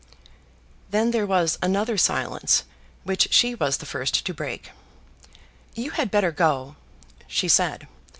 [0.89, 2.63] Then there was another silence
[3.03, 4.71] which she was the first to break.
[5.75, 6.75] "You had better go,"
[7.27, 7.87] she said.